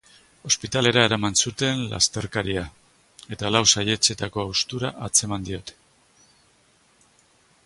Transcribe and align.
Ospitalera 0.51 1.03
eraman 1.09 1.37
zuten 1.43 1.83
lasterkaria 1.91 2.63
eta 3.37 3.53
lau 3.57 3.63
saihetsetako 3.75 4.45
haustura 4.49 4.93
atzeman 5.11 5.47
diote. 5.51 5.81